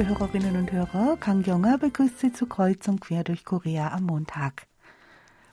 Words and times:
liebe 0.00 0.18
Hörerinnen 0.18 0.56
und 0.56 0.72
Hörer. 0.72 1.18
Kang 1.18 1.42
Jonger 1.42 1.76
begrüßt 1.76 2.20
Sie 2.20 2.32
zu 2.32 2.46
Kreuzung 2.46 3.00
quer 3.00 3.22
durch 3.22 3.44
Korea 3.44 3.92
am 3.92 4.04
Montag. 4.04 4.66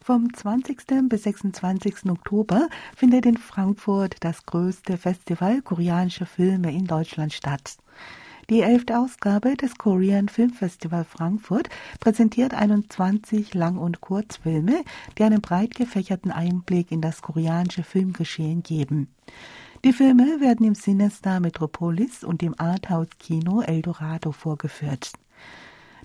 Vom 0.02 0.34
20. 0.34 1.10
bis 1.10 1.24
26. 1.24 2.10
Oktober 2.10 2.70
findet 2.96 3.26
in 3.26 3.36
Frankfurt 3.36 4.16
das 4.22 4.46
größte 4.46 4.98
Festival 4.98 5.62
koreanischer 5.62 6.26
Filme 6.26 6.72
in 6.72 6.86
Deutschland 6.86 7.34
statt. 7.34 7.76
Die 8.50 8.62
elfte 8.62 8.98
Ausgabe 8.98 9.58
des 9.58 9.78
Korean 9.78 10.30
Film 10.30 10.52
Festival 10.52 11.04
Frankfurt 11.04 11.68
präsentiert 12.00 12.54
21 12.54 13.54
Lang- 13.54 13.78
und 13.78 14.00
Kurzfilme, 14.00 14.86
die 15.18 15.24
einen 15.24 15.42
breit 15.42 15.76
gefächerten 15.76 16.32
Einblick 16.32 16.94
in 16.94 17.02
das 17.02 17.22
koreanische 17.22 17.84
Filmgeschehen 17.84 18.64
geben. 18.64 19.10
Die 19.84 19.94
Filme 19.94 20.42
werden 20.42 20.66
im 20.66 20.74
Cinestar 20.74 21.40
Metropolis 21.40 22.24
und 22.24 22.42
im 22.42 22.60
Arthouse-Kino 22.60 23.62
Eldorado 23.62 24.32
vorgeführt. 24.32 25.12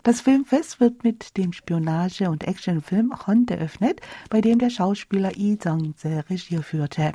Das 0.02 0.20
Filmfest 0.20 0.78
wird 0.78 1.04
mit 1.04 1.36
dem 1.38 1.52
Spionage- 1.52 2.28
und 2.28 2.44
Actionfilm 2.44 3.14
Hon 3.26 3.46
eröffnet, 3.48 4.00
bei 4.28 4.40
dem 4.40 4.58
der 4.58 4.68
Schauspieler 4.68 5.32
Lee 5.32 5.56
Jong-se 5.62 6.24
Regie 6.28 6.62
führte. 6.62 7.12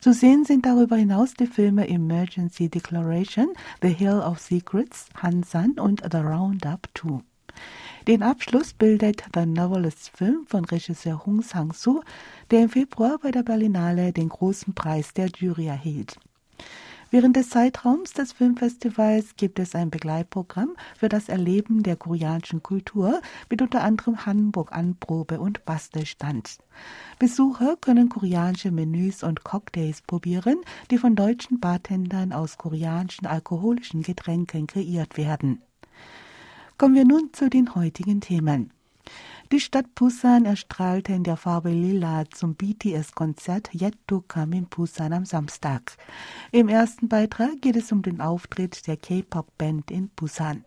Zu 0.00 0.12
sehen 0.12 0.44
sind 0.44 0.64
darüber 0.64 0.96
hinaus 0.96 1.34
die 1.34 1.46
Filme 1.46 1.88
Emergency 1.88 2.68
Declaration, 2.68 3.48
The 3.82 3.88
Hill 3.88 4.20
of 4.20 4.38
Secrets, 4.38 5.06
Hansan 5.16 5.72
und 5.80 6.02
The 6.08 6.18
Roundup 6.18 6.88
2. 6.94 7.20
Den 8.06 8.22
Abschluss 8.22 8.74
bildet 8.74 9.24
The 9.34 9.46
Novelist 9.46 10.10
Film 10.16 10.46
von 10.46 10.64
Regisseur 10.64 11.24
Hong 11.24 11.42
Sang-soo, 11.42 12.02
der 12.50 12.64
im 12.64 12.68
Februar 12.68 13.18
bei 13.22 13.30
der 13.30 13.42
Berlinale 13.42 14.12
den 14.12 14.28
großen 14.28 14.74
Preis 14.74 15.14
der 15.14 15.28
Jury 15.28 15.66
erhielt. 15.66 16.18
Während 17.14 17.36
des 17.36 17.50
Zeitraums 17.50 18.12
des 18.12 18.32
Filmfestivals 18.32 19.36
gibt 19.36 19.60
es 19.60 19.76
ein 19.76 19.88
Begleitprogramm 19.88 20.74
für 20.98 21.08
das 21.08 21.28
Erleben 21.28 21.84
der 21.84 21.94
koreanischen 21.94 22.60
Kultur 22.60 23.22
mit 23.48 23.62
unter 23.62 23.84
anderem 23.84 24.26
Hamburg-Anprobe 24.26 25.38
und 25.38 25.64
Bastelstand. 25.64 26.58
Besucher 27.20 27.76
können 27.80 28.08
koreanische 28.08 28.72
Menüs 28.72 29.22
und 29.22 29.44
Cocktails 29.44 30.02
probieren, 30.02 30.56
die 30.90 30.98
von 30.98 31.14
deutschen 31.14 31.60
Bartendern 31.60 32.32
aus 32.32 32.58
koreanischen 32.58 33.26
alkoholischen 33.28 34.02
Getränken 34.02 34.66
kreiert 34.66 35.16
werden. 35.16 35.62
Kommen 36.76 36.96
wir 36.96 37.04
nun 37.04 37.30
zu 37.32 37.48
den 37.48 37.76
heutigen 37.76 38.20
Themen. 38.20 38.72
Die 39.52 39.60
Stadt 39.60 39.94
Busan 39.94 40.44
erstrahlte 40.44 41.12
in 41.12 41.22
der 41.22 41.36
Farbe 41.36 41.70
Lila 41.70 42.24
zum 42.30 42.56
BTS-Konzert 42.56 43.70
Yet 43.72 43.96
to 44.08 44.24
Come 44.26 44.56
in 44.56 44.66
Busan 44.66 45.12
am 45.12 45.24
Samstag. 45.24 45.96
Im 46.50 46.68
ersten 46.68 47.08
Beitrag 47.08 47.62
geht 47.62 47.76
es 47.76 47.92
um 47.92 48.02
den 48.02 48.20
Auftritt 48.20 48.88
der 48.88 48.96
K-Pop-Band 48.96 49.92
in 49.92 50.08
Busan. 50.16 50.64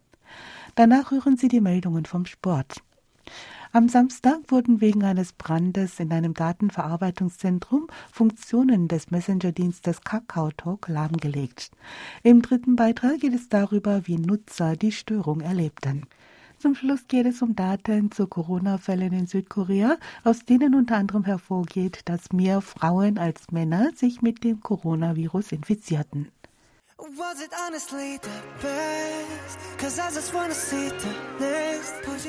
Danach 0.75 1.11
hören 1.11 1.35
Sie 1.35 1.49
die 1.49 1.59
Meldungen 1.59 2.05
vom 2.05 2.25
Sport. 2.25 2.81
Am 3.73 3.89
Samstag 3.89 4.39
wurden 4.47 4.79
wegen 4.79 5.03
eines 5.03 5.33
Brandes 5.33 5.99
in 5.99 6.11
einem 6.13 6.33
Datenverarbeitungszentrum 6.33 7.87
Funktionen 8.11 8.87
des 8.87 9.11
Messenger-Dienstes 9.11 10.01
KakaoTalk 10.01 10.87
lahmgelegt. 10.87 11.71
Im 12.23 12.41
dritten 12.41 12.77
Beitrag 12.77 13.19
geht 13.19 13.33
es 13.33 13.49
darüber, 13.49 14.07
wie 14.07 14.17
Nutzer 14.17 14.77
die 14.77 14.93
Störung 14.93 15.41
erlebten. 15.41 16.03
Zum 16.59 16.73
Schluss 16.73 17.07
geht 17.07 17.27
es 17.27 17.41
um 17.41 17.55
Daten 17.55 18.09
zu 18.09 18.25
Corona-Fällen 18.25 19.13
in 19.13 19.27
Südkorea, 19.27 19.97
aus 20.23 20.45
denen 20.45 20.73
unter 20.73 20.95
anderem 20.95 21.23
hervorgeht, 21.23 22.01
dass 22.05 22.31
mehr 22.31 22.61
Frauen 22.61 23.19
als 23.19 23.51
Männer 23.51 23.91
sich 23.95 24.21
mit 24.21 24.43
dem 24.43 24.61
Coronavirus 24.61 25.51
infizierten. 25.51 26.29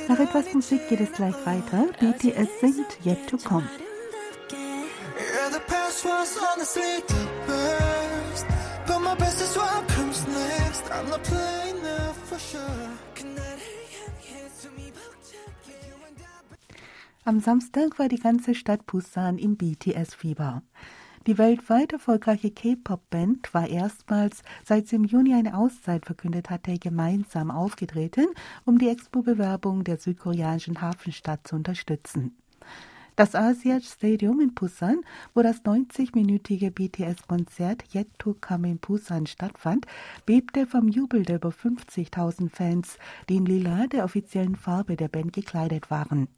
Nach 0.08 0.18
etwas 0.20 0.52
Musik 0.52 0.88
geht 0.88 1.00
es 1.00 1.12
gleich 1.12 1.34
weiter. 1.46 1.86
BTS 1.98 2.60
singt 2.60 2.98
Yet 3.04 3.26
to 3.28 3.38
Come. 3.38 3.68
Am 17.24 17.40
Samstag 17.40 17.98
war 17.98 18.08
die 18.08 18.18
ganze 18.18 18.54
Stadt 18.54 18.86
Busan 18.86 19.38
im 19.38 19.56
BTS-Fieber. 19.56 20.62
Die 21.28 21.36
weltweit 21.36 21.92
erfolgreiche 21.92 22.50
K-Pop-Band 22.50 23.52
war 23.52 23.68
erstmals, 23.68 24.42
seit 24.64 24.88
sie 24.88 24.96
im 24.96 25.04
Juni 25.04 25.34
eine 25.34 25.58
Auszeit 25.58 26.06
verkündet 26.06 26.48
hatte, 26.48 26.78
gemeinsam 26.78 27.50
aufgetreten, 27.50 28.28
um 28.64 28.78
die 28.78 28.88
Expo-Bewerbung 28.88 29.84
der 29.84 29.98
südkoreanischen 29.98 30.80
Hafenstadt 30.80 31.46
zu 31.46 31.56
unterstützen. 31.56 32.34
Das 33.14 33.34
Asia 33.34 33.78
Stadium 33.82 34.40
in 34.40 34.54
Busan, 34.54 35.02
wo 35.34 35.42
das 35.42 35.66
90-minütige 35.66 36.70
BTS-Konzert 36.70 37.94
Yet 37.94 38.08
to 38.16 38.34
Come 38.40 38.70
in 38.70 38.78
Busan 38.78 39.26
stattfand, 39.26 39.86
bebte 40.24 40.66
vom 40.66 40.88
Jubel 40.88 41.26
der 41.26 41.36
über 41.36 41.50
50.000 41.50 42.48
Fans, 42.48 42.96
die 43.28 43.36
in 43.36 43.44
Lila, 43.44 43.86
der 43.86 44.04
offiziellen 44.04 44.56
Farbe 44.56 44.96
der 44.96 45.08
Band, 45.08 45.34
gekleidet 45.34 45.90
waren. 45.90 46.28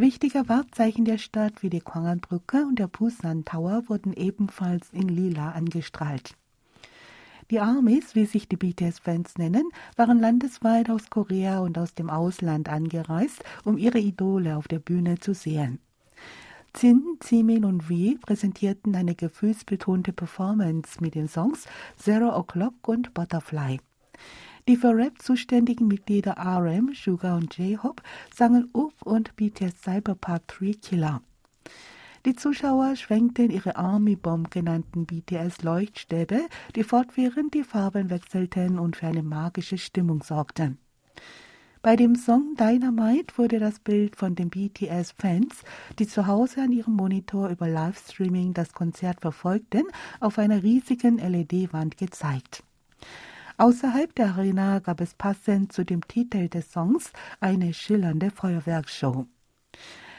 Wichtige 0.00 0.48
Wahrzeichen 0.48 1.04
der 1.04 1.18
Stadt 1.18 1.62
wie 1.62 1.68
die 1.68 1.80
Gwangan-Brücke 1.80 2.64
und 2.64 2.78
der 2.78 2.88
Busan 2.88 3.44
Tower 3.44 3.82
wurden 3.88 4.14
ebenfalls 4.14 4.88
in 4.94 5.08
Lila 5.08 5.50
angestrahlt. 5.50 6.38
Die 7.50 7.60
Armies, 7.60 8.14
wie 8.14 8.24
sich 8.24 8.48
die 8.48 8.56
BTS-Fans 8.56 9.36
nennen, 9.36 9.68
waren 9.96 10.18
landesweit 10.18 10.88
aus 10.88 11.10
Korea 11.10 11.58
und 11.58 11.76
aus 11.76 11.92
dem 11.92 12.08
Ausland 12.08 12.70
angereist, 12.70 13.44
um 13.64 13.76
ihre 13.76 13.98
Idole 13.98 14.56
auf 14.56 14.68
der 14.68 14.78
Bühne 14.78 15.18
zu 15.18 15.34
sehen. 15.34 15.80
Zin, 16.72 17.18
Zimin 17.20 17.66
und 17.66 17.82
V 17.82 18.16
präsentierten 18.22 18.96
eine 18.96 19.14
gefühlsbetonte 19.14 20.14
Performance 20.14 20.98
mit 21.02 21.14
den 21.14 21.28
Songs 21.28 21.66
Zero 21.98 22.30
O'Clock 22.30 22.86
und 22.86 23.12
Butterfly. 23.12 23.78
Die 24.70 24.76
für 24.76 24.96
Rap 24.96 25.20
zuständigen 25.20 25.88
Mitglieder 25.88 26.36
RM, 26.38 26.92
Sugar 26.94 27.36
und 27.36 27.58
J-Hope 27.58 28.04
sangen 28.32 28.70
Up 28.72 28.92
und 29.02 29.34
BTS 29.34 29.82
Cyberpark 29.82 30.46
3 30.46 30.74
Killer. 30.80 31.22
Die 32.24 32.36
Zuschauer 32.36 32.94
schwenkten 32.94 33.50
ihre 33.50 33.74
Army 33.74 34.14
Bomb 34.14 34.48
genannten 34.52 35.06
BTS-Leuchtstäbe, 35.06 36.42
die 36.76 36.84
fortwährend 36.84 37.52
die 37.52 37.64
Farben 37.64 38.10
wechselten 38.10 38.78
und 38.78 38.94
für 38.94 39.08
eine 39.08 39.24
magische 39.24 39.76
Stimmung 39.76 40.22
sorgten. 40.22 40.78
Bei 41.82 41.96
dem 41.96 42.14
Song 42.14 42.54
Dynamite 42.54 43.36
wurde 43.38 43.58
das 43.58 43.80
Bild 43.80 44.14
von 44.14 44.36
den 44.36 44.50
BTS-Fans, 44.50 45.64
die 45.98 46.06
zu 46.06 46.28
Hause 46.28 46.62
an 46.62 46.70
ihrem 46.70 46.94
Monitor 46.94 47.48
über 47.48 47.66
Livestreaming 47.66 48.54
das 48.54 48.72
Konzert 48.72 49.20
verfolgten, 49.20 49.82
auf 50.20 50.38
einer 50.38 50.62
riesigen 50.62 51.18
LED-Wand 51.18 51.96
gezeigt. 51.96 52.62
Außerhalb 53.60 54.14
der 54.14 54.28
Arena 54.28 54.78
gab 54.78 55.02
es 55.02 55.12
passend 55.12 55.70
zu 55.70 55.84
dem 55.84 56.00
Titel 56.08 56.48
des 56.48 56.72
Songs 56.72 57.12
eine 57.40 57.74
schillernde 57.74 58.30
Feuerwerksshow. 58.30 59.26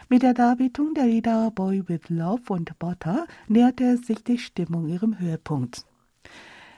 Mit 0.09 0.21
der 0.21 0.35
Darbietung 0.35 0.93
der 0.93 1.07
Lieder 1.07 1.49
Boy 1.49 1.89
with 1.89 2.09
Love 2.09 2.43
und 2.49 2.77
Butter 2.77 3.25
näherte 3.47 3.97
sich 3.97 4.23
die 4.23 4.37
Stimmung 4.37 4.87
ihrem 4.87 5.17
Höhepunkt. 5.17 5.87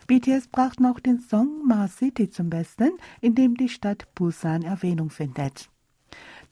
BTS 0.07 0.47
brachten 0.47 0.85
auch 0.85 1.01
den 1.01 1.19
Song 1.19 1.67
Mars 1.67 1.97
City 1.97 2.29
zum 2.29 2.49
Besten, 2.49 2.91
in 3.19 3.35
dem 3.35 3.55
die 3.55 3.67
Stadt 3.67 4.07
Busan 4.15 4.61
Erwähnung 4.61 5.09
findet. 5.09 5.69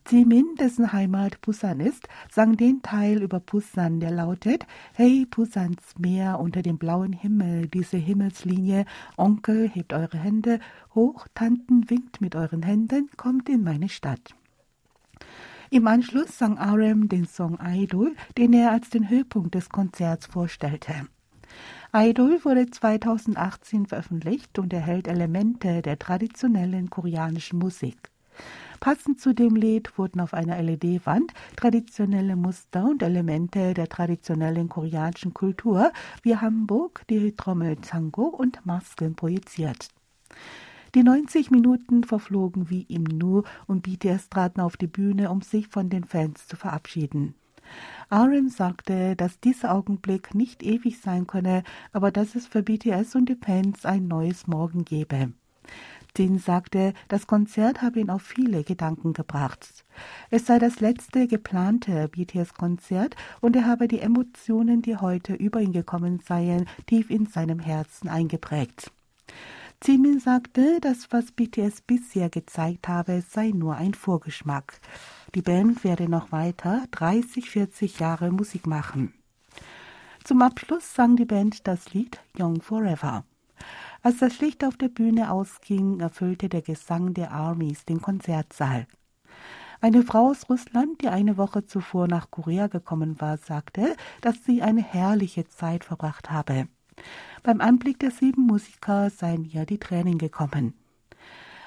Jimin, 0.09 0.56
dessen 0.59 0.92
Heimat 0.92 1.39
Busan 1.42 1.80
ist, 1.80 2.07
sang 2.30 2.57
den 2.57 2.81
Teil 2.81 3.21
über 3.21 3.39
Busan, 3.39 4.00
der 4.00 4.12
lautet 4.12 4.65
Hey 4.94 5.25
Busans 5.25 5.94
Meer 5.98 6.39
unter 6.39 6.62
dem 6.62 6.77
blauen 6.77 7.13
Himmel, 7.13 7.68
diese 7.68 7.98
Himmelslinie, 7.98 8.86
Onkel, 9.15 9.69
hebt 9.69 9.94
eure 9.94 10.18
Hände 10.18 10.59
hoch, 10.94 11.27
Tanten, 11.33 11.89
winkt 11.89 12.19
mit 12.19 12.36
euren 12.36 12.63
Händen, 12.63 13.09
kommt 13.15 13.48
in 13.48 13.63
meine 13.63 13.88
Stadt. 13.88 14.36
Im 15.69 15.88
Anschluss 15.88 16.38
sang 16.38 16.57
RM 16.57 17.07
den 17.07 17.25
Song 17.25 17.57
Idol, 17.63 18.13
den 18.38 18.51
er 18.51 18.71
als 18.71 18.89
den 18.89 19.09
Höhepunkt 19.09 19.56
des 19.56 19.69
Konzerts 19.69 20.25
vorstellte. 20.25 21.07
Idol 21.94 22.44
wurde 22.44 22.69
2018 22.69 23.86
veröffentlicht 23.86 24.59
und 24.59 24.74
erhält 24.74 25.07
Elemente 25.07 25.81
der 25.81 25.98
traditionellen 25.98 26.89
koreanischen 26.89 27.59
Musik. 27.59 28.12
Passend 28.81 29.22
zu 29.22 29.36
dem 29.36 29.56
Lied 29.56 29.95
wurden 30.00 30.19
auf 30.22 30.33
einer 30.33 30.60
LED-Wand 30.60 31.33
traditionelle 31.56 32.36
Muster 32.36 32.83
und 32.83 33.04
Elemente 33.04 33.75
der 33.75 33.88
traditionellen 33.88 34.69
koreanischen 34.69 35.36
Kultur 35.36 35.94
wie 36.24 36.36
Hamburg, 36.36 37.04
die 37.07 37.36
Trommel 37.36 37.75
Tango 37.75 38.24
und 38.24 38.66
Masken 38.66 39.16
projiziert. 39.16 39.89
Die 40.95 41.04
90 41.04 41.51
Minuten 41.51 42.04
verflogen 42.04 42.72
wie 42.72 42.81
im 42.89 43.04
Nu 43.04 43.44
und 43.68 43.83
BTS 43.83 44.30
traten 44.30 44.62
auf 44.62 44.78
die 44.78 44.88
Bühne, 44.88 45.30
um 45.30 45.44
sich 45.44 45.68
von 45.68 45.92
den 45.92 46.04
Fans 46.04 46.48
zu 46.48 46.56
verabschieden. 46.56 47.36
RM 48.12 48.50
sagte, 48.50 49.16
dass 49.16 49.39
dieser 49.39 49.75
Augenblick 49.75 50.34
nicht 50.34 50.63
ewig 50.63 51.00
sein 51.00 51.27
könne, 51.27 51.62
aber 51.94 52.10
dass 52.10 52.34
es 52.34 52.48
für 52.48 52.63
BTS 52.63 53.13
und 53.13 53.30
die 53.30 53.38
Fans 53.39 53.86
ein 53.86 54.07
neues 54.07 54.48
Morgen 54.48 54.86
gebe. 54.86 55.34
Jin 56.18 56.40
sagte, 56.40 56.94
das 57.08 57.25
Konzert 57.25 57.81
habe 57.81 58.00
ihn 58.00 58.10
auf 58.10 58.22
viele 58.22 58.63
Gedanken 58.63 59.13
gebracht. 59.13 59.86
Es 60.30 60.46
sei 60.46 60.60
das 60.60 60.81
letzte 60.81 61.28
geplante 61.28 62.10
BTS-Konzert 62.10 63.16
und 63.40 63.56
er 63.56 63.66
habe 63.66 63.88
die 63.88 64.00
Emotionen, 64.00 64.81
die 64.81 64.98
heute 64.98 65.34
über 65.34 65.62
ihn 65.62 65.72
gekommen 65.72 66.19
seien, 66.19 66.68
tief 66.86 67.10
in 67.10 67.28
seinem 67.28 67.60
Herzen 67.60 68.10
eingeprägt. 68.10 68.92
Jimin 69.84 70.19
sagte, 70.19 70.80
das, 70.80 71.12
was 71.12 71.31
BTS 71.31 71.81
bisher 71.81 72.30
gezeigt 72.30 72.88
habe, 72.88 73.24
sei 73.28 73.50
nur 73.50 73.78
ein 73.78 73.96
Vorgeschmack. 73.96 74.80
Die 75.34 75.42
Band 75.42 75.84
werde 75.84 76.08
noch 76.08 76.31
weiter 76.31 76.84
30, 76.92 77.50
40 77.50 78.00
Jahre 78.00 78.31
Musik 78.31 78.68
machen. 78.68 79.13
Zum 80.24 80.44
Abschluss 80.44 80.94
sang 80.94 81.16
die 81.16 81.25
Band 81.25 81.68
das 81.68 81.94
Lied 81.94 82.19
Young 82.38 82.62
Forever. 82.62 83.24
Als 84.03 84.18
das 84.18 84.39
Licht 84.39 84.63
auf 84.63 84.77
der 84.77 84.89
Bühne 84.89 85.31
ausging, 85.31 86.00
erfüllte 86.00 86.50
der 86.50 86.63
Gesang 86.63 87.13
der 87.13 87.31
Armies 87.31 87.86
den 87.86 88.01
Konzertsaal. 88.01 88.88
Eine 89.80 90.01
Frau 90.01 90.30
aus 90.30 90.50
Russland, 90.50 91.01
die 91.01 91.07
eine 91.07 91.38
Woche 91.38 91.65
zuvor 91.65 92.07
nach 92.07 92.31
Korea 92.31 92.68
gekommen 92.68 93.21
war, 93.21 93.38
sagte, 93.38 93.95
dass 94.21 94.44
sie 94.44 94.63
eine 94.63 94.81
herrliche 94.81 95.48
Zeit 95.48 95.83
verbracht 95.83 96.31
habe. 96.31 96.68
Beim 97.44 97.62
Anblick 97.62 98.00
der 98.00 98.12
sieben 98.12 98.48
Musiker 98.48 99.12
seien 99.12 99.45
ihr 99.45 99.65
die 99.65 99.80
Tränen 99.80 100.18
gekommen. 100.18 100.74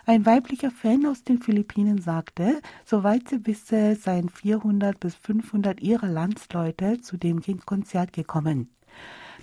Ein 0.06 0.26
weiblicher 0.26 0.70
Fan 0.70 1.06
aus 1.06 1.22
den 1.22 1.38
Philippinen 1.38 1.98
sagte, 1.98 2.60
soweit 2.84 3.28
sie 3.28 3.46
wisse, 3.46 3.94
seien 3.94 4.28
400 4.28 4.98
bis 4.98 5.14
500 5.14 5.80
ihrer 5.80 6.08
Landsleute 6.08 7.00
zu 7.00 7.16
dem 7.16 7.40
Konzert 7.64 8.12
gekommen. 8.12 8.68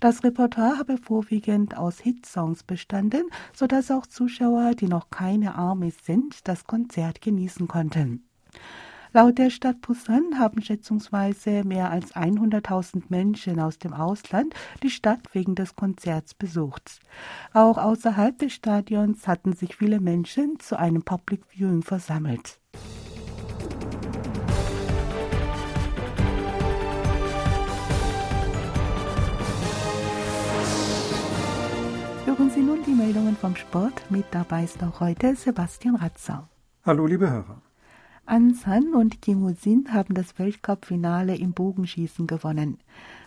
Das 0.02 0.24
Repertoire 0.24 0.80
habe 0.80 0.98
vorwiegend 0.98 1.78
aus 1.78 2.00
Hitsongs 2.00 2.64
bestanden, 2.64 3.30
so 3.54 3.68
dass 3.68 3.92
auch 3.92 4.08
Zuschauer, 4.08 4.74
die 4.74 4.88
noch 4.88 5.12
keine 5.12 5.54
Armee 5.54 5.94
sind, 6.04 6.48
das 6.48 6.66
Konzert 6.66 7.22
genießen 7.22 7.68
konnten. 7.68 8.28
Laut 9.14 9.38
der 9.38 9.52
Stadt 9.52 9.80
Busan 9.82 10.40
haben 10.40 10.60
schätzungsweise 10.64 11.64
mehr 11.66 11.92
als 11.92 12.16
100.000 12.16 13.04
Menschen 13.10 13.60
aus 13.60 13.78
dem 13.78 13.94
Ausland 13.94 14.56
die 14.82 14.90
Stadt 14.90 15.20
wegen 15.34 15.54
des 15.54 15.76
Konzerts 15.76 16.34
besucht. 16.34 17.00
Auch 17.54 17.78
außerhalb 17.78 18.40
des 18.40 18.54
Stadions 18.54 19.28
hatten 19.28 19.54
sich 19.54 19.76
viele 19.76 20.00
Menschen 20.00 20.60
zu 20.60 20.80
einem 20.80 21.04
Public 21.04 21.46
Viewing 21.46 21.84
versammelt. 21.84 22.60
Nun 32.72 32.84
die 32.86 32.94
Meldungen 32.94 33.36
vom 33.36 33.58
Sport. 33.58 34.10
Mit 34.10 34.24
dabei 34.32 34.64
ist 34.64 34.82
auch 34.82 35.02
heute 35.02 35.36
Sebastian 35.36 35.98
Ratzer. 35.98 36.48
Hallo, 36.86 37.06
liebe 37.06 37.30
Hörer. 37.30 37.62
Ansan 38.26 38.94
und 38.94 39.22
Kim 39.22 39.42
Woo-sin 39.42 39.92
haben 39.92 40.14
das 40.14 40.40
Weltcup-Finale 40.40 41.36
im 41.36 41.52
Bogenschießen 41.52 42.28
gewonnen. 42.28 42.78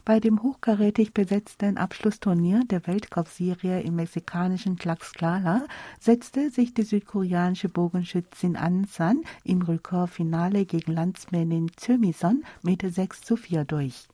Bei 0.07 0.19
dem 0.19 0.43
hochkarätig 0.43 1.13
besetzten 1.13 1.77
Abschlussturnier 1.77 2.63
der 2.71 2.87
Weltcup-Serie 2.87 3.83
im 3.83 3.97
mexikanischen 3.97 4.79
Tlaxcala 4.79 5.67
setzte 6.01 6.49
sich 6.49 6.73
die 6.73 6.85
südkoreanische 6.85 7.69
Bogenschützin 7.69 8.57
Ansan 8.57 9.25
im 9.43 9.61
Rekordfinale 9.61 10.65
gegen 10.65 10.93
Landsmännin 10.93 11.71
Zömison 11.77 12.45
mit 12.63 12.81
6 12.81 13.21
zu 13.21 13.37
4 13.37 13.67
durch. 13.67 14.09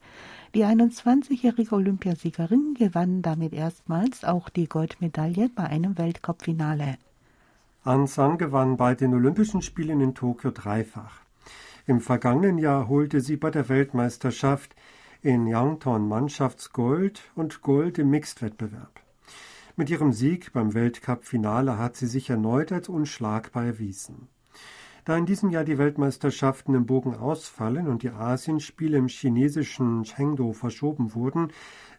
Die 0.52 0.64
21-jährige 0.64 1.76
Olympiasiegerin 1.76 2.74
gewann 2.76 3.22
damit 3.22 3.52
erstmals 3.52 4.24
auch 4.24 4.48
die 4.48 4.66
Goldmedaille 4.66 5.48
bei 5.48 5.62
einem 5.62 5.96
Weltcup-Finale. 5.96 6.98
An 7.84 8.08
San 8.08 8.36
gewann 8.36 8.76
bei 8.76 8.96
den 8.96 9.14
Olympischen 9.14 9.62
Spielen 9.62 10.00
in 10.00 10.16
Tokio 10.16 10.50
dreifach. 10.50 11.20
Im 11.86 12.00
vergangenen 12.00 12.58
Jahr 12.58 12.88
holte 12.88 13.20
sie 13.20 13.36
bei 13.36 13.52
der 13.52 13.68
Weltmeisterschaft 13.68 14.74
in 15.22 15.46
Yangton 15.46 16.08
Mannschaftsgold 16.08 17.22
und 17.36 17.62
Gold 17.62 17.98
im 17.98 18.10
Mixed-Wettbewerb. 18.10 19.00
Mit 19.76 19.88
ihrem 19.88 20.12
Sieg 20.12 20.52
beim 20.52 20.74
Weltcup-Finale 20.74 21.78
hat 21.78 21.94
sie 21.94 22.08
sich 22.08 22.28
erneut 22.28 22.72
als 22.72 22.88
unschlagbar 22.88 23.66
erwiesen. 23.66 24.26
Da 25.10 25.16
in 25.16 25.26
diesem 25.26 25.50
Jahr 25.50 25.64
die 25.64 25.76
Weltmeisterschaften 25.76 26.72
im 26.72 26.86
Bogen 26.86 27.16
ausfallen 27.16 27.88
und 27.88 28.04
die 28.04 28.10
Asienspiele 28.10 28.96
im 28.96 29.08
chinesischen 29.08 30.04
Chengdu 30.04 30.52
verschoben 30.52 31.16
wurden, 31.16 31.48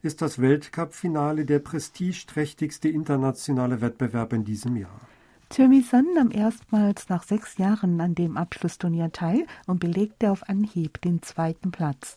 ist 0.02 0.22
das 0.22 0.40
Weltcup-Finale 0.40 1.44
der 1.44 1.60
prestigeträchtigste 1.60 2.88
internationale 2.88 3.82
Wettbewerb 3.82 4.32
in 4.32 4.46
diesem 4.46 4.78
Jahr. 4.78 5.02
Tyrmison 5.50 6.06
nahm 6.16 6.32
erstmals 6.32 7.10
nach 7.10 7.24
sechs 7.24 7.58
Jahren 7.58 8.00
an 8.00 8.16
dem 8.16 8.38
Abschlussturnier 8.38 9.12
teil 9.12 9.46
und 9.68 9.82
belegte 9.82 10.32
auf 10.32 10.48
Anhieb 10.48 11.02
den 11.02 11.22
zweiten 11.22 11.72
Platz. 11.72 12.16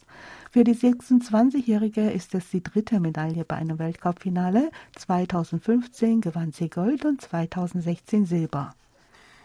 Für 0.52 0.62
die 0.62 0.76
26-Jährige 0.76 2.08
ist 2.08 2.37
es 2.37 2.50
die 2.50 2.62
dritte 2.62 3.00
Medaille 3.00 3.44
bei 3.44 3.56
einem 3.56 3.81
Weltcup-Finale. 3.81 4.70
2015 4.94 6.20
gewann 6.20 6.52
sie 6.52 6.70
Gold 6.70 7.05
und 7.05 7.20
2016 7.20 8.26
Silber. 8.26 8.76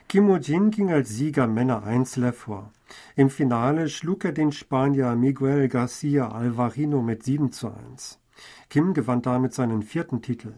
Kim 0.10 0.28
Woo-jin 0.28 0.72
ging 0.72 0.92
als 0.92 1.10
Sieger 1.10 1.46
Männer 1.46 1.84
Einzel 1.84 2.24
hervor. 2.24 2.74
Im 3.16 3.30
Finale 3.30 3.90
schlug 3.90 4.26
er 4.26 4.32
den 4.32 4.52
Spanier 4.52 5.16
Miguel 5.16 5.68
Garcia 5.68 6.32
Alvarino 6.32 7.04
mit 7.04 7.22
7 7.22 7.52
zu 7.52 7.68
1. 7.68 8.20
Kim 8.72 8.96
gewann 8.96 9.22
damit 9.22 9.54
seinen 9.54 9.84
vierten 9.84 10.24
Titel. 10.24 10.56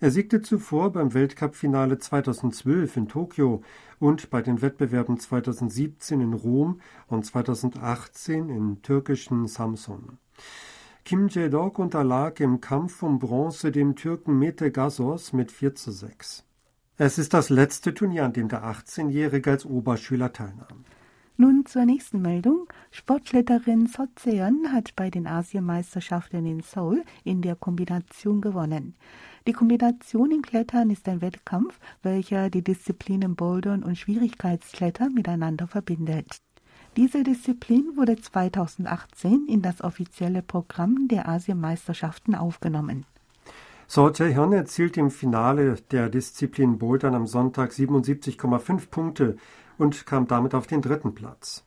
Er 0.00 0.10
siegte 0.10 0.40
zuvor 0.40 0.90
beim 0.90 1.12
Weltcup-Finale 1.12 1.98
2012 1.98 2.96
in 2.96 3.08
Tokio 3.08 3.62
und 3.98 4.30
bei 4.30 4.40
den 4.40 4.62
Wettbewerben 4.62 5.20
2017 5.20 6.22
in 6.22 6.32
Rom 6.32 6.80
und 7.08 7.26
2018 7.26 8.48
in 8.48 8.80
türkischen 8.80 9.48
Samsun. 9.48 10.16
Kim 11.04 11.28
Jae-dok 11.28 11.78
unterlag 11.78 12.40
im 12.40 12.62
Kampf 12.62 13.02
um 13.02 13.18
Bronze 13.18 13.70
dem 13.70 13.96
Türken 13.96 14.38
Mete 14.38 14.70
Gasos 14.70 15.34
mit 15.34 15.52
4 15.52 15.74
zu 15.74 15.92
6. 15.92 16.46
Es 17.04 17.18
ist 17.18 17.34
das 17.34 17.50
letzte 17.50 17.94
Turnier, 17.94 18.24
an 18.24 18.32
dem 18.32 18.46
der 18.46 18.62
18-Jährige 18.62 19.50
als 19.50 19.66
Oberschüler 19.66 20.32
teilnahm. 20.32 20.84
Nun 21.36 21.66
zur 21.66 21.84
nächsten 21.84 22.22
Meldung. 22.22 22.68
Sportschletterin 22.92 23.88
Sotseon 23.88 24.72
hat 24.72 24.94
bei 24.94 25.10
den 25.10 25.26
Asienmeisterschaften 25.26 26.46
in 26.46 26.60
Seoul 26.60 27.02
in 27.24 27.42
der 27.42 27.56
Kombination 27.56 28.40
gewonnen. 28.40 28.94
Die 29.48 29.52
Kombination 29.52 30.30
im 30.30 30.42
Klettern 30.42 30.90
ist 30.90 31.08
ein 31.08 31.20
Wettkampf, 31.22 31.76
welcher 32.04 32.50
die 32.50 32.62
Disziplinen 32.62 33.34
Bouldern 33.34 33.82
und 33.82 33.98
Schwierigkeitsklettern 33.98 35.12
miteinander 35.12 35.66
verbindet. 35.66 36.36
Diese 36.96 37.24
Disziplin 37.24 37.96
wurde 37.96 38.14
2018 38.14 39.48
in 39.48 39.60
das 39.60 39.82
offizielle 39.82 40.42
Programm 40.42 41.08
der 41.08 41.28
Asienmeisterschaften 41.28 42.36
aufgenommen. 42.36 43.06
So 43.94 44.08
Jae-hyun 44.08 44.54
erzielte 44.54 45.00
im 45.00 45.10
Finale 45.10 45.74
der 45.90 46.08
Disziplin 46.08 46.78
Bouldern 46.78 47.14
am 47.14 47.26
Sonntag 47.26 47.72
77,5 47.72 48.88
Punkte 48.88 49.36
und 49.76 50.06
kam 50.06 50.26
damit 50.26 50.54
auf 50.54 50.66
den 50.66 50.80
dritten 50.80 51.14
Platz. 51.14 51.62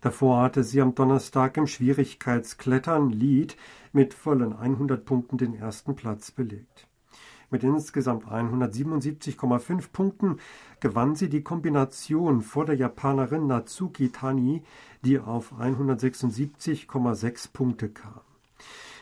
Davor 0.00 0.40
hatte 0.40 0.64
sie 0.64 0.80
am 0.80 0.94
Donnerstag 0.94 1.58
im 1.58 1.66
Schwierigkeitsklettern 1.66 3.10
Lead 3.10 3.58
mit 3.92 4.14
vollen 4.14 4.56
100 4.56 5.04
Punkten 5.04 5.36
den 5.36 5.52
ersten 5.52 5.96
Platz 5.96 6.30
belegt. 6.30 6.88
Mit 7.50 7.62
insgesamt 7.62 8.24
177,5 8.24 9.92
Punkten 9.92 10.38
gewann 10.80 11.14
sie 11.14 11.28
die 11.28 11.42
Kombination 11.42 12.40
vor 12.40 12.64
der 12.64 12.76
Japanerin 12.76 13.46
Natsuki 13.46 14.08
Tani, 14.08 14.62
die 15.04 15.18
auf 15.18 15.52
176,6 15.52 17.52
Punkte 17.52 17.90
kam. 17.90 18.25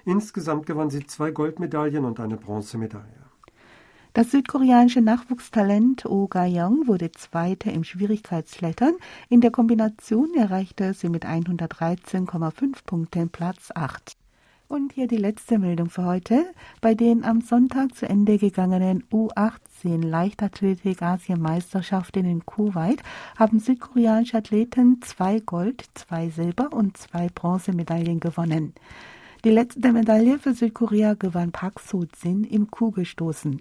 Insgesamt 0.04 0.66
gewann 0.66 0.90
sie 0.90 1.06
zwei 1.06 1.30
Goldmedaillen 1.30 2.04
und 2.04 2.20
eine 2.20 2.37
Bronzemedaille. 2.37 3.25
Das 4.12 4.30
südkoreanische 4.30 5.00
Nachwuchstalent 5.00 6.04
Oh 6.06 6.28
Ga-young 6.28 6.87
wurde 6.87 7.11
Zweite 7.11 7.73
im 7.73 7.82
Schwierigkeitsklettern. 7.82 8.94
In 9.28 9.40
der 9.40 9.50
Kombination 9.50 10.32
erreichte 10.37 10.94
sie 10.94 11.08
mit 11.08 11.26
113,5 11.26 12.84
Punkten 12.87 13.30
Platz 13.30 13.73
8. 13.75 14.16
Und 14.68 14.92
hier 14.92 15.08
die 15.08 15.16
letzte 15.16 15.58
Meldung 15.58 15.90
für 15.90 16.04
heute. 16.04 16.46
Bei 16.80 16.94
den 16.94 17.25
am 17.25 17.40
Sonntag 17.40 17.96
zu 17.96 18.08
Ende 18.08 18.38
gegangenen 18.38 19.02
U18 19.11 20.06
Leichtathletik-Asienmeisterschaften 20.06 22.25
in 22.25 22.46
Kuwait 22.46 23.02
haben 23.37 23.58
südkoreanische 23.58 24.37
Athleten 24.37 25.02
zwei 25.02 25.40
Gold, 25.40 25.87
zwei 25.94 26.30
Silber 26.30 26.73
und 26.73 26.96
zwei 26.96 27.26
Bronzemedaillen 27.34 28.20
gewonnen. 28.20 28.75
Die 29.44 29.50
letzte 29.50 29.92
Medaille 29.92 30.38
für 30.38 30.54
Südkorea 30.54 31.12
gewann 31.12 31.52
Park 31.52 31.78
So-jin 31.78 32.44
im 32.44 32.70
Kugelstoßen. 32.70 33.60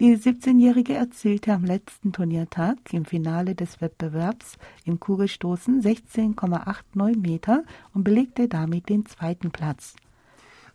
Die 0.00 0.16
17-Jährige 0.16 0.94
erzielte 0.94 1.52
am 1.52 1.66
letzten 1.66 2.14
Turniertag 2.14 2.78
im 2.92 3.04
Finale 3.04 3.54
des 3.54 3.82
Wettbewerbs 3.82 4.56
im 4.86 5.00
Kugelstoßen 5.00 5.82
16,89 5.82 7.18
Meter 7.18 7.64
und 7.92 8.04
belegte 8.04 8.48
damit 8.48 8.88
den 8.88 9.04
zweiten 9.04 9.50
Platz. 9.50 9.96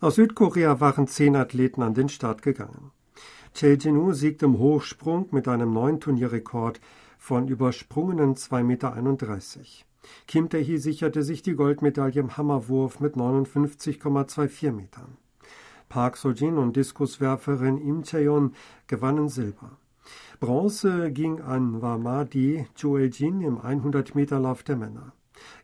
Aus 0.01 0.13
Südkorea 0.17 0.79
waren 0.79 1.07
zehn 1.07 1.35
Athleten 1.35 1.81
an 1.81 1.95
den 1.95 2.07
Start 2.07 2.43
gegangen. 2.43 2.91
Che 3.55 3.73
Jinu 3.73 4.13
siegt 4.13 4.43
im 4.43 4.59
Hochsprung 4.59 5.29
mit 5.31 5.47
einem 5.47 5.73
neuen 5.73 5.99
Turnierrekord 5.99 6.79
von 7.17 7.47
übersprungenen 7.47 8.35
2,31 8.35 8.63
Meter. 8.63 9.86
Kim 10.27 10.49
Tae-hee 10.49 10.77
sicherte 10.77 11.23
sich 11.23 11.41
die 11.41 11.55
Goldmedaille 11.55 12.19
im 12.19 12.37
Hammerwurf 12.37 12.99
mit 12.99 13.15
59,24 13.15 14.71
Metern. 14.71 15.17
Park 15.89 16.17
Seo-jin 16.17 16.57
und 16.57 16.75
Diskuswerferin 16.75 17.77
Im 17.77 18.03
Chae-yeon 18.03 18.53
gewannen 18.87 19.29
Silber. 19.29 19.77
Bronze 20.39 21.11
ging 21.11 21.41
an 21.41 21.81
Wamadi 21.81 22.67
Chuel-jin 22.75 23.41
im 23.41 23.59
100-Meter-Lauf 23.59 24.63
der 24.63 24.75
Männer. 24.75 25.13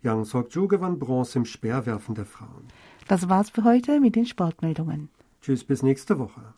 Yang 0.02 0.26
Sok-ju 0.26 0.68
gewann 0.68 1.00
Bronze 1.00 1.40
im 1.40 1.46
Speerwerfen 1.46 2.16
der 2.16 2.26
Frauen. 2.26 2.68
Das 3.08 3.30
war's 3.30 3.50
für 3.50 3.64
heute 3.64 4.00
mit 4.00 4.16
den 4.16 4.26
Sportmeldungen. 4.26 5.10
Tschüss, 5.42 5.64
bis 5.64 5.84
nächste 5.84 6.20
Woche. 6.20 6.54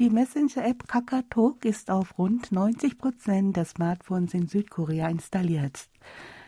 Die 0.00 0.08
Messenger-App 0.08 0.88
KakaTalk 0.88 1.66
ist 1.66 1.90
auf 1.90 2.16
rund 2.16 2.52
90 2.52 2.96
Prozent 2.96 3.54
der 3.54 3.66
Smartphones 3.66 4.32
in 4.32 4.46
Südkorea 4.46 5.10
installiert. 5.10 5.90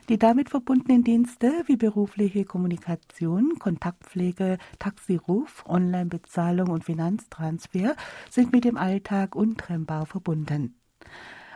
Die 0.08 0.18
damit 0.18 0.48
verbundenen 0.48 1.04
Dienste 1.04 1.62
wie 1.66 1.76
berufliche 1.76 2.46
Kommunikation, 2.46 3.58
Kontaktpflege, 3.58 4.56
Taxiruf, 4.78 5.66
Onlinebezahlung 5.68 6.70
und 6.70 6.84
Finanztransfer 6.84 7.94
sind 8.30 8.52
mit 8.52 8.64
dem 8.64 8.78
Alltag 8.78 9.36
untrennbar 9.36 10.06
verbunden. 10.06 10.80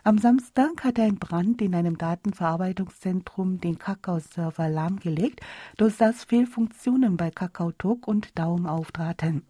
Am 0.05 0.19
Samstag 0.19 0.85
hat 0.85 1.01
ein 1.01 1.17
Brand 1.17 1.63
in 1.63 1.75
einem 1.75 1.97
Datenverarbeitungszentrum 1.97 3.59
den 3.59 3.79
Kakao-Server 3.79 4.69
lahmgelegt, 4.69 5.41
durch 5.79 5.97
das 5.97 6.25
Fehlfunktionen 6.25 7.17
bei 7.17 7.31
KakaoTalk 7.31 8.07
und 8.07 8.39
Daum 8.39 8.67
auftraten. 8.67 9.47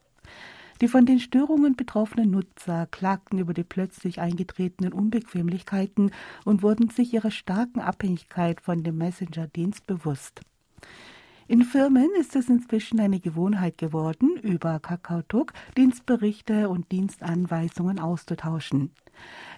Die 0.80 0.88
von 0.88 1.06
den 1.06 1.20
Störungen 1.20 1.74
betroffenen 1.74 2.30
Nutzer 2.30 2.86
klagten 2.90 3.38
über 3.38 3.54
die 3.54 3.64
plötzlich 3.64 4.20
eingetretenen 4.20 4.92
Unbequemlichkeiten 4.92 6.10
und 6.44 6.62
wurden 6.62 6.90
sich 6.90 7.14
ihrer 7.14 7.30
starken 7.30 7.80
Abhängigkeit 7.80 8.60
von 8.60 8.82
dem 8.82 8.98
Messenger-Dienst 8.98 9.86
bewusst. 9.86 10.42
In 11.48 11.62
Firmen 11.62 12.08
ist 12.18 12.34
es 12.34 12.48
inzwischen 12.48 12.98
eine 12.98 13.20
Gewohnheit 13.20 13.78
geworden, 13.78 14.36
über 14.42 14.80
KakaoTalk 14.80 15.52
Dienstberichte 15.76 16.68
und 16.68 16.90
Dienstanweisungen 16.90 18.00
auszutauschen. 18.00 18.90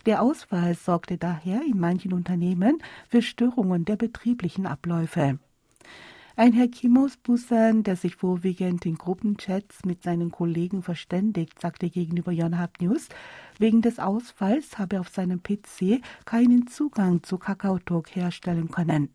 Der 0.05 0.23
Ausfall 0.23 0.75
sorgte 0.75 1.17
daher 1.17 1.63
in 1.63 1.81
manchen 1.81 2.13
Unternehmen 2.13 2.79
für 3.09 3.23
Störungen 3.23 3.87
der 3.87 3.97
betrieblichen 3.97 4.67
Abläufe. 4.67 5.39
Ein 6.39 6.53
Herr 6.53 6.69
Kim 6.69 6.97
aus 6.99 7.17
Busan, 7.17 7.83
der 7.83 7.97
sich 7.97 8.15
vorwiegend 8.15 8.87
in 8.87 8.95
Gruppenchats 8.95 9.85
mit 9.85 10.05
seinen 10.05 10.31
Kollegen 10.31 10.85
verständigt, 10.85 11.61
sagte 11.61 11.91
gegenüber 11.91 12.31
Yonhap 12.31 12.81
News, 12.81 13.09
wegen 13.59 13.83
des 13.83 13.99
Ausfalls 13.99 14.79
habe 14.79 14.95
er 14.95 15.01
auf 15.01 15.09
seinem 15.09 15.43
PC 15.43 16.01
keinen 16.27 16.69
Zugang 16.69 17.25
zu 17.25 17.39
KakaoTalk 17.39 18.15
herstellen 18.15 18.71
können. 18.71 19.09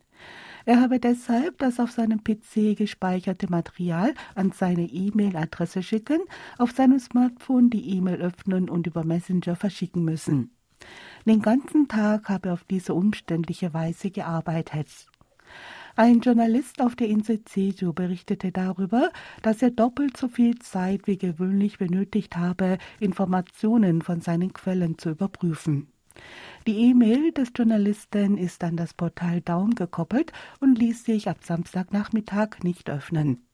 Er 0.66 0.82
habe 0.82 1.00
deshalb 1.00 1.60
das 1.60 1.80
auf 1.80 1.92
seinem 1.92 2.22
PC 2.26 2.76
gespeicherte 2.76 3.50
Material 3.50 4.14
an 4.36 4.52
seine 4.52 4.84
E-Mail-Adresse 4.84 5.82
schicken, 5.82 6.20
auf 6.58 6.74
seinem 6.74 7.00
Smartphone 7.00 7.70
die 7.70 7.96
E-Mail 7.96 8.20
öffnen 8.20 8.70
und 8.70 8.86
über 8.86 9.06
Messenger 9.06 9.56
verschicken 9.56 10.04
müssen. 10.04 10.52
Den 11.26 11.42
ganzen 11.42 11.88
Tag 11.88 12.28
habe 12.28 12.50
er 12.50 12.54
auf 12.54 12.66
diese 12.66 12.94
umständliche 12.94 13.74
Weise 13.74 14.12
gearbeitet. 14.12 14.90
Ein 15.96 16.22
Journalist 16.22 16.82
auf 16.82 16.96
der 16.96 17.08
Insel 17.08 17.42
Jeju 17.54 17.94
berichtete 17.94 18.52
darüber, 18.52 19.12
dass 19.44 19.62
er 19.62 19.70
doppelt 19.70 20.18
so 20.18 20.28
viel 20.28 20.58
Zeit 20.58 21.06
wie 21.06 21.20
gewöhnlich 21.20 21.78
benötigt 21.78 22.36
habe, 22.36 22.80
Informationen 23.00 24.02
von 24.02 24.20
seinen 24.20 24.54
Quellen 24.54 24.98
zu 24.98 25.12
überprüfen. 25.12 25.90
Die 26.66 26.90
E-Mail 26.90 27.32
des 27.32 27.52
Journalisten 27.56 28.40
ist 28.40 28.64
an 28.64 28.76
das 28.76 28.96
Portal 28.96 29.42
Daum 29.42 29.76
gekoppelt 29.76 30.34
und 30.60 30.80
ließ 30.80 31.06
sich 31.06 31.30
ab 31.30 31.38
Samstagnachmittag 31.44 32.64
nicht 32.64 32.90
öffnen. 32.90 33.46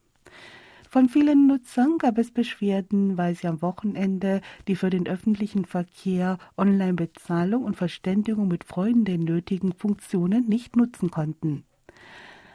Von 0.90 1.10
vielen 1.10 1.46
Nutzern 1.46 1.98
gab 1.98 2.18
es 2.18 2.32
Beschwerden, 2.32 3.18
weil 3.18 3.36
sie 3.36 3.48
am 3.48 3.62
Wochenende 3.62 4.40
die 4.70 4.78
für 4.78 4.90
den 4.90 5.08
öffentlichen 5.08 5.66
Verkehr, 5.66 6.38
Online-Bezahlung 6.58 7.66
und 7.66 7.76
Verständigung 7.76 8.48
mit 8.48 8.64
Freunden 8.64 9.26
nötigen 9.26 9.74
Funktionen 9.74 10.48
nicht 10.48 10.78
nutzen 10.78 11.12
konnten. 11.12 11.66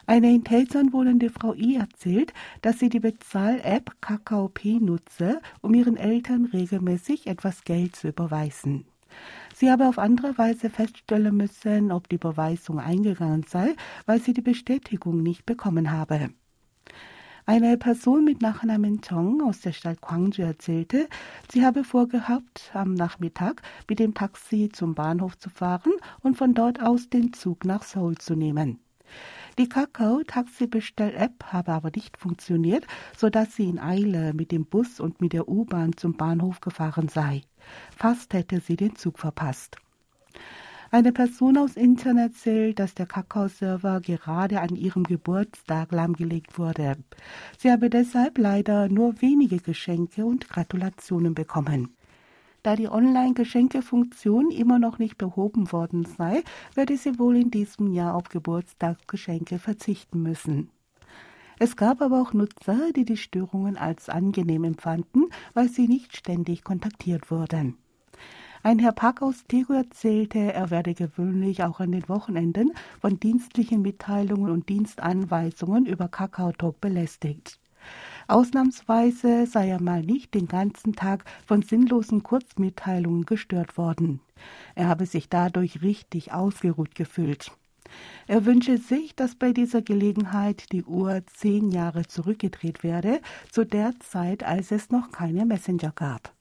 Eine 0.06 0.34
in 0.34 0.44
Telzern 0.44 0.92
wohnende 0.92 1.30
Frau 1.30 1.54
I 1.54 1.76
erzählt, 1.76 2.34
dass 2.61 2.78
sie 2.78 2.90
die 2.90 3.00
Bezahl-App 3.00 4.02
Kakao 4.02 4.50
nutze, 4.64 5.40
um 5.62 5.73
ihren 5.73 5.96
Eltern 5.96 6.44
regelmäßig 6.46 7.26
etwas 7.26 7.64
Geld 7.64 7.96
zu 7.96 8.08
überweisen. 8.08 8.84
Sie 9.54 9.70
habe 9.70 9.88
auf 9.88 9.99
andere 9.99 10.37
Weise 10.37 10.68
feststellen 10.68 11.37
müssen, 11.37 11.90
ob 11.92 12.08
die 12.08 12.16
Überweisung 12.16 12.80
eingegangen 12.80 13.44
sei, 13.44 13.75
weil 14.04 14.20
sie 14.20 14.34
die 14.34 14.42
Bestätigung 14.42 15.23
nicht 15.23 15.46
bekommen 15.46 15.90
habe. 15.90 16.30
Eine 17.46 17.76
Person 17.76 18.25
mit 18.25 18.40
Nachnamen 18.40 19.02
Chong 19.02 19.42
aus 19.42 19.61
der 19.61 19.73
Stadt 19.73 20.00
Gwangju 20.00 20.44
erzählte, 20.44 21.08
sie 21.52 21.64
habe 21.64 21.84
vorgehabt, 21.84 22.70
am 22.73 22.94
Nachmittag 22.94 23.62
mit 23.88 23.99
dem 23.99 24.14
Taxi 24.14 24.70
zum 24.73 24.94
Bahnhof 24.94 25.37
zu 25.38 25.50
fahren 25.50 25.92
und 26.20 26.37
von 26.37 26.54
dort 26.54 26.82
aus 26.82 27.11
den 27.11 27.32
Zug 27.34 27.64
nach 27.64 27.82
Seoul 27.82 28.16
zu 28.16 28.34
nehmen. 28.34 28.80
Die 29.58 29.68
Kakao-Taxi-Bestell-App 29.68 31.44
habe 31.52 31.73
aber 31.73 31.90
nicht 31.94 32.16
funktioniert, 32.16 32.87
sodass 33.16 33.54
sie 33.54 33.68
in 33.68 33.78
Eile 33.78 34.34
mit 34.34 34.50
dem 34.50 34.66
Bus 34.66 35.00
und 35.00 35.20
mit 35.20 35.32
der 35.32 35.49
U-Bahn 35.49 35.96
zum 35.96 36.16
Bahnhof 36.16 36.61
gefahren 36.61 37.08
sei. 37.08 37.42
Fast 37.96 38.34
hätte 38.34 38.61
sie 38.61 38.76
den 38.76 38.96
Zug 38.96 39.18
verpasst. 39.18 39.76
Eine 40.90 41.12
Person 41.12 41.58
aus 41.58 41.76
Internet 41.76 42.34
erzählt, 42.34 42.78
dass 42.78 42.94
der 42.94 43.06
Kakao-Server 43.06 44.00
gerade 44.00 44.61
an 44.61 44.76
ihrem 44.76 45.02
Geburtstag 45.02 45.90
lahmgelegt 45.90 46.58
wurde. 46.58 46.96
Sie 47.58 47.73
habe 47.73 47.90
deshalb 47.90 48.38
leider 48.38 48.88
nur 48.88 49.20
wenige 49.20 49.58
Geschenke 49.58 50.25
und 50.25 50.49
Gratulationen 50.49 51.34
bekommen. 51.34 51.96
Da 52.64 52.76
die 52.76 52.88
Online-Geschenkefunktion 52.88 54.50
immer 54.50 54.78
noch 54.78 54.99
nicht 54.99 55.18
behoben 55.18 55.71
worden 55.71 56.06
sei, 56.06 56.42
werde 56.75 56.97
sie 56.97 57.18
wohl 57.18 57.37
in 57.37 57.50
diesem 57.50 57.92
Jahr 57.92 58.14
auf 58.14 58.30
Geburtstagsgeschenke 58.30 59.59
verzichten 59.59 60.23
müssen. 60.23 60.71
Es 61.59 61.76
gab 61.76 62.00
aber 62.00 62.23
auch 62.23 62.33
Nutzer, 62.33 62.90
die 62.97 63.04
die 63.04 63.18
Störungen 63.18 63.76
als 63.76 64.09
angenehm 64.09 64.64
empfanden, 64.64 65.26
weil 65.52 65.68
sie 65.68 65.87
nicht 65.88 66.16
ständig 66.16 66.64
kontaktiert 66.64 67.30
wurden. 67.30 67.76
Ein 68.62 68.78
Herr 68.78 68.92
Park 68.92 69.21
aus 69.21 69.44
Tego 69.47 69.75
erzählte, 69.75 70.38
er 70.38 70.71
werde 70.71 70.94
gewöhnlich 70.94 71.64
auch 71.64 71.80
an 71.80 71.92
den 71.92 72.09
Wochenenden 72.09 72.73
von 72.99 73.21
dienstlichen 73.21 73.83
Mitteilungen 73.83 74.50
und 74.50 74.71
Dienstanweisungen 74.71 75.85
über 75.85 76.09
Kakao 76.09 76.52
Talk 76.52 76.80
belästigt. 76.80 77.61
Ausnahmsweise 78.26 79.46
sei 79.46 79.68
er 79.68 79.80
mal 79.80 80.02
nicht 80.02 80.34
den 80.34 80.48
ganzen 80.48 80.94
Tag 80.94 81.24
von 81.46 81.62
sinnlosen 81.62 82.22
Kurzmitteilungen 82.22 83.26
gestört 83.26 83.76
worden. 83.76 84.20
Er 84.74 84.88
habe 84.88 85.06
sich 85.06 85.28
dadurch 85.28 85.82
richtig 85.82 86.32
ausgeruht 86.32 86.94
gefühlt. 86.94 87.52
Er 88.26 88.44
wünsche 88.46 88.78
sich, 88.78 89.14
dass 89.14 89.34
bei 89.34 89.52
dieser 89.52 89.82
Gelegenheit 89.82 90.72
die 90.72 90.84
Uhr 90.84 91.22
zehn 91.26 91.70
Jahre 91.70 92.06
zurückgedreht 92.06 92.82
werde, 92.82 93.20
zu 93.50 93.64
der 93.64 93.92
Zeit, 94.00 94.42
als 94.42 94.70
es 94.70 94.90
noch 94.90 95.12
keine 95.12 95.44
Messenger 95.44 95.92
gab. 95.94 96.32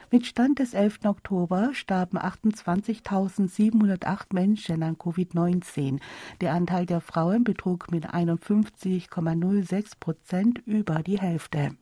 Mit 0.09 0.25
Stand 0.25 0.59
des 0.59 0.73
11. 0.73 0.99
Oktober 1.03 1.71
starben 1.73 2.17
28.708 2.17 4.27
Menschen 4.31 4.83
an 4.83 4.95
Covid-19. 4.95 5.99
Der 6.39 6.53
Anteil 6.53 6.85
der 6.85 7.01
Frauen 7.01 7.43
betrug 7.43 7.91
mit 7.91 8.13
51,06 8.13 9.99
Prozent 9.99 10.59
über 10.65 11.03
die 11.03 11.19
Hälfte. 11.19 11.75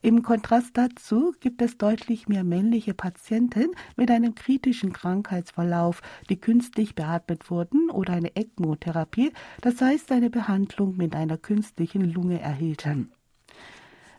Im 0.00 0.22
Kontrast 0.22 0.76
dazu 0.76 1.34
gibt 1.40 1.60
es 1.60 1.76
deutlich 1.76 2.28
mehr 2.28 2.44
männliche 2.44 2.94
Patienten 2.94 3.72
mit 3.96 4.10
einem 4.10 4.36
kritischen 4.36 4.92
Krankheitsverlauf, 4.92 6.02
die 6.28 6.40
künstlich 6.40 6.94
beatmet 6.94 7.50
wurden 7.50 7.90
oder 7.90 8.12
eine 8.12 8.36
ECMO-Therapie, 8.36 9.32
das 9.60 9.80
heißt 9.80 10.12
eine 10.12 10.30
Behandlung 10.30 10.96
mit 10.96 11.16
einer 11.16 11.36
künstlichen 11.36 12.02
Lunge 12.12 12.40
erhielten. 12.40 13.10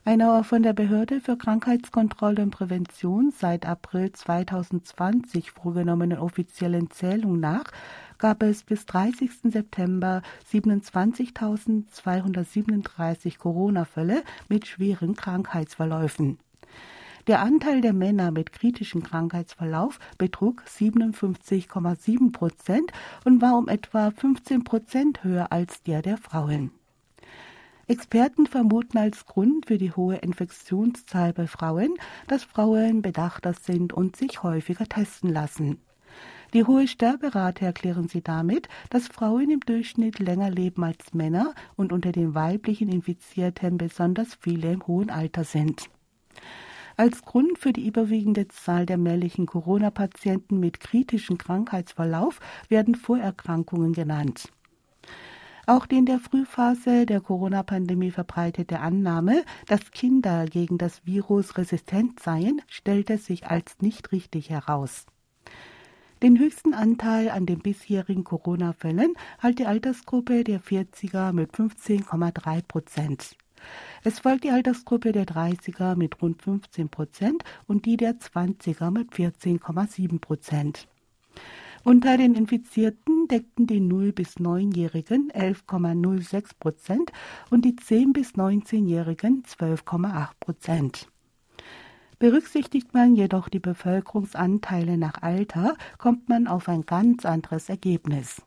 Einer 0.06 0.44
von 0.44 0.64
der 0.64 0.74
Behörde 0.74 1.22
für 1.22 1.38
Krankheitskontrolle 1.38 2.42
und 2.42 2.52
Prävention 2.52 3.32
seit 3.32 3.66
April 3.66 4.12
2020 4.12 5.52
vorgenommenen 5.52 6.18
offiziellen 6.18 6.90
Zählung 6.90 7.40
nach 7.40 7.66
gab 8.20 8.44
es 8.44 8.64
bis 8.64 8.86
30. 8.86 9.32
September 9.46 10.22
27.237 10.52 13.40
Corona-Fälle 13.40 14.22
mit 14.48 14.68
schweren 14.68 15.16
Krankheitsverläufen. 15.16 16.38
Der 17.28 17.42
Anteil 17.42 17.82
der 17.82 17.94
Männer 17.94 18.32
mit 18.32 18.52
kritischem 18.52 19.04
Krankheitsverlauf 19.04 20.00
betrug 20.18 20.64
57,7 20.68 22.32
Prozent 22.32 22.92
und 23.24 23.42
war 23.42 23.58
um 23.58 23.68
etwa 23.68 24.12
15 24.12 24.64
Prozent 24.64 25.24
höher 25.24 25.52
als 25.52 25.84
der 25.84 26.02
der 26.02 26.18
Frauen. 26.18 26.72
Experten 27.88 28.46
vermuten 28.46 28.98
als 29.00 29.26
Grund 29.26 29.66
für 29.66 29.80
die 29.80 29.92
hohe 29.92 30.18
Infektionszahl 30.18 31.34
bei 31.34 31.48
Frauen, 31.48 31.96
dass 32.28 32.44
Frauen 32.44 33.02
bedachter 33.02 33.54
sind 33.54 33.94
und 33.94 34.16
sich 34.16 34.44
häufiger 34.44 34.86
testen 34.86 35.32
lassen. 35.32 35.80
Die 36.54 36.64
hohe 36.64 36.88
Sterberate 36.88 37.66
erklären 37.66 38.08
sie 38.08 38.22
damit, 38.22 38.68
dass 38.90 39.08
Frauen 39.08 39.52
im 39.52 39.60
Durchschnitt 39.60 40.18
länger 40.18 40.50
leben 40.50 40.84
als 40.84 41.14
Männer 41.14 41.54
und 41.76 41.94
unter 41.94 42.12
den 42.12 42.34
weiblichen 42.34 42.90
Infizierten 42.90 43.78
besonders 43.78 44.34
viele 44.34 44.72
im 44.72 44.88
hohen 44.88 45.12
Alter 45.12 45.44
sind. 45.44 45.90
Als 46.98 47.22
Grund 47.22 47.60
für 47.60 47.72
die 47.72 47.88
überwiegende 47.88 48.48
Zahl 48.48 48.86
der 48.86 48.98
männlichen 48.98 49.46
Corona-Patienten 49.46 50.60
mit 50.60 50.80
kritischem 50.80 51.38
Krankheitsverlauf 51.38 52.40
werden 52.68 52.96
Vorerkrankungen 52.96 53.94
genannt. 53.94 54.50
Auch 55.68 55.86
die 55.86 55.98
in 55.98 56.08
der 56.08 56.20
Frühphase 56.20 57.06
der 57.06 57.22
Corona-Pandemie 57.22 58.10
verbreitete 58.10 58.80
Annahme, 58.80 59.44
dass 59.68 59.92
Kinder 59.92 60.46
gegen 60.48 60.80
das 60.80 61.06
Virus 61.06 61.60
resistent 61.60 62.20
seien, 62.20 62.60
stellte 62.68 63.20
sich 63.20 63.46
als 63.46 63.78
nicht 63.80 64.12
richtig 64.12 64.50
heraus. 64.50 65.06
Den 66.22 66.38
höchsten 66.38 66.74
Anteil 66.74 67.30
an 67.30 67.46
den 67.46 67.60
bisherigen 67.60 68.26
Corona-Fällen 68.26 69.14
hat 69.38 69.58
die 69.58 69.66
Altersgruppe 69.66 70.44
der 70.44 70.62
40er 70.62 71.32
mit 71.32 71.54
15,3 71.54 72.62
Prozent. 72.68 73.38
Es 74.04 74.20
folgt 74.20 74.44
die 74.44 74.52
Altersgruppe 74.52 75.14
der 75.14 75.26
30er 75.26 75.96
mit 75.96 76.22
rund 76.22 76.42
15 76.42 76.90
Prozent 76.90 77.44
und 77.68 77.86
die 77.86 77.96
der 77.96 78.20
20er 78.20 78.92
mit 78.92 79.12
14,7 79.14 80.20
Prozent. 80.20 80.90
Unter 81.86 82.18
den 82.18 82.36
Infizierten 82.36 83.30
deckten 83.30 83.66
die 83.66 83.80
0- 83.80 84.12
bis 84.12 84.36
9-Jährigen 84.38 85.32
11,06 85.32 86.50
Prozent 86.60 87.14
und 87.50 87.64
die 87.64 87.76
10- 87.76 88.12
bis 88.12 88.34
19-Jährigen 88.34 89.44
12,8 89.44 90.28
Prozent. 90.42 91.08
Berücksichtigt 92.20 92.94
man 92.94 93.16
jedoch 93.16 93.48
die 93.48 93.60
Bevölkerungsanteile 93.60 94.98
nach 94.98 95.22
Alter, 95.22 95.76
kommt 95.98 96.28
man 96.28 96.48
auf 96.48 96.68
ein 96.68 96.86
ganz 96.86 97.26
anderes 97.26 97.70
Ergebnis. 97.70 98.42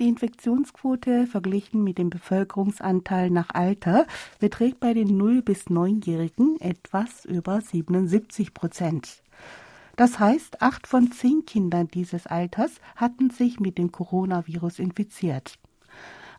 Die 0.00 0.08
Infektionsquote 0.08 1.26
verglichen 1.26 1.84
mit 1.84 1.98
dem 1.98 2.08
Bevölkerungsanteil 2.08 3.28
nach 3.28 3.50
Alter 3.50 4.06
beträgt 4.40 4.80
bei 4.80 4.94
den 4.94 5.20
0- 5.20 5.42
bis 5.42 5.66
9-Jährigen 5.66 6.58
etwas 6.60 7.26
über 7.26 7.60
77 7.60 8.54
Prozent. 8.54 9.22
Das 9.96 10.18
heißt, 10.18 10.62
acht 10.62 10.86
von 10.86 11.12
zehn 11.12 11.44
Kindern 11.44 11.88
dieses 11.88 12.26
Alters 12.26 12.72
hatten 12.96 13.28
sich 13.28 13.60
mit 13.60 13.76
dem 13.76 13.92
Coronavirus 13.92 14.78
infiziert. 14.78 15.58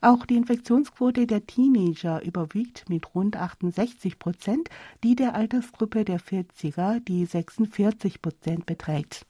Auch 0.04 0.26
die 0.26 0.36
Infektionsquote 0.36 1.26
der 1.28 1.48
Teenager 1.48 2.22
überwiegt 2.26 2.90
mit 2.90 3.16
rund 3.16 3.38
68 3.38 4.20
Prozent 4.20 4.70
die 5.02 5.16
der 5.16 5.34
Altersgruppe 5.34 6.04
der 6.04 6.20
40er, 6.20 7.00
die 7.00 7.26
46 7.26 8.22
Prozent 8.22 8.66
beträgt. 8.66 9.26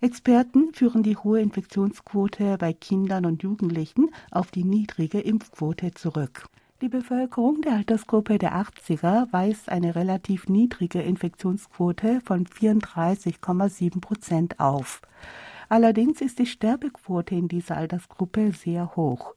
Experten 0.00 0.74
führen 0.74 1.04
die 1.04 1.16
hohe 1.16 1.40
Infektionsquote 1.40 2.58
bei 2.58 2.72
Kindern 2.72 3.24
und 3.24 3.44
Jugendlichen 3.44 4.10
auf 4.32 4.50
die 4.50 4.64
niedrige 4.64 5.20
Impfquote 5.20 5.94
zurück. 5.94 6.46
Die 6.80 6.88
Bevölkerung 6.88 7.62
der 7.62 7.74
Altersgruppe 7.74 8.38
der 8.38 8.56
80er 8.56 9.32
weist 9.32 9.68
eine 9.68 9.94
relativ 9.94 10.48
niedrige 10.48 11.02
Infektionsquote 11.02 12.20
von 12.24 12.46
34,7 12.46 14.00
Prozent 14.00 14.58
auf. 14.58 15.02
Allerdings 15.69 16.21
ist 16.21 16.39
die 16.39 16.45
Sterbequote 16.45 17.35
in 17.35 17.47
dieser 17.47 17.77
Altersgruppe 17.77 18.51
sehr 18.51 18.95
hoch. 18.95 19.35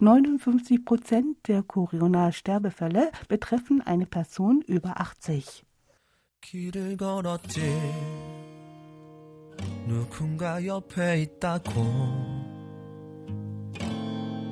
59 0.00 0.84
Prozent 0.84 1.36
der 1.48 1.62
Corona-Sterbefälle 1.62 3.10
betreffen 3.28 3.80
eine 3.82 4.06
Person 4.06 4.62
über 4.62 5.00
80. 5.00 5.64
누군가 9.86 10.64
옆에 10.64 11.22
있다고 11.22 11.82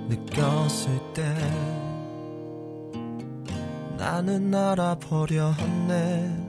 느꼈을 0.08 1.12
때 1.14 1.22
나는 3.96 4.52
알아버려 4.52 5.52
했네 5.52 6.43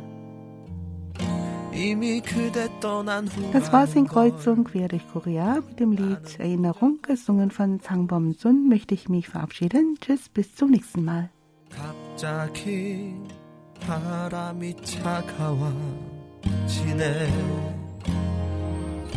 Das 3.53 3.71
war 3.71 3.87
Kreuzung 4.07 4.63
quer 4.65 4.87
durch 4.87 5.07
Korea 5.11 5.61
mit 5.67 5.79
dem 5.79 5.91
Lied 5.91 6.39
Erinnerung, 6.39 6.99
gesungen 7.01 7.51
von 7.51 7.79
Sang 7.79 8.07
Bom 8.07 8.33
Sun, 8.33 8.67
möchte 8.67 8.93
ich 8.93 9.09
mich 9.09 9.29
verabschieden. 9.29 9.97
Tschüss, 9.99 10.29
bis 10.29 10.55
zum 10.55 10.71
nächsten 10.71 11.03
Mal. 11.05 11.29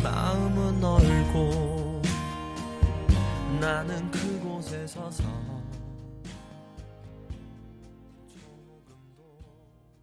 마음은 0.03 0.83
얼고 0.83 2.01
나는 3.59 4.11
그곳에 4.11 4.85
서서 4.85 5.38